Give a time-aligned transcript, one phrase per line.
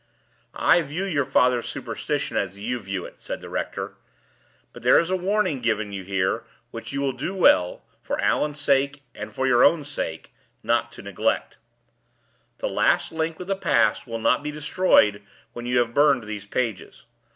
[0.55, 3.97] "I view your father's superstition as you view it," said the rector.
[4.73, 8.59] "But there is a warning given you here, which you will do well (for Allan's
[8.59, 10.33] sake and for your own sake)
[10.63, 11.57] not to neglect.
[12.57, 15.21] The last link with the past will not be destroyed
[15.53, 17.03] when you have burned these pages.